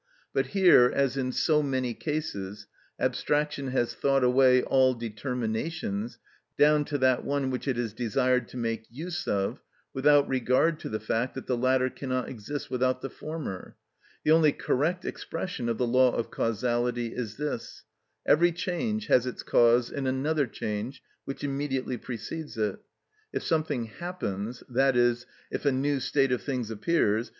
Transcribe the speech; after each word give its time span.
But 0.33 0.47
here, 0.57 0.91
as 0.91 1.15
in 1.15 1.31
so 1.31 1.61
many 1.61 1.93
cases, 1.93 2.65
abstraction 2.99 3.67
has 3.67 3.93
thought 3.93 4.23
away 4.23 4.63
all 4.63 4.95
determinations 4.95 6.17
down 6.57 6.85
to 6.85 6.97
that 6.97 7.23
one 7.23 7.51
which 7.51 7.67
it 7.67 7.77
is 7.77 7.93
desired 7.93 8.47
to 8.47 8.57
make 8.57 8.87
use 8.89 9.27
of 9.27 9.61
without 9.93 10.27
regard 10.27 10.79
to 10.79 10.89
the 10.89 10.99
fact 10.99 11.35
that 11.35 11.45
the 11.45 11.55
latter 11.55 11.87
cannot 11.91 12.29
exist 12.29 12.71
without 12.71 13.01
the 13.03 13.11
former. 13.11 13.75
The 14.23 14.31
only 14.31 14.51
correct 14.53 15.05
expression 15.05 15.69
of 15.69 15.77
the 15.77 15.85
law 15.85 16.11
of 16.15 16.31
causality 16.31 17.13
is 17.13 17.37
this: 17.37 17.83
Every 18.25 18.51
change 18.51 19.05
has 19.05 19.27
its 19.27 19.43
cause 19.43 19.91
in 19.91 20.07
another 20.07 20.47
change 20.47 21.03
which 21.25 21.43
immediately 21.43 21.97
precedes 21.97 22.57
it. 22.57 22.79
If 23.31 23.43
something 23.43 23.85
happens, 23.85 24.63
i.e., 24.75 25.13
if 25.51 25.63
a 25.63 25.71
new 25.71 25.99
state 25.99 26.31
of 26.31 26.41
things 26.41 26.71
appears, 26.71 27.27
_i. 27.29 27.29